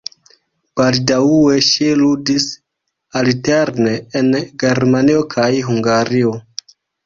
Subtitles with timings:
[0.79, 2.47] Baldaŭe ŝi ludis
[3.23, 4.33] alterne en
[4.67, 6.37] Germanio kaj Hungario.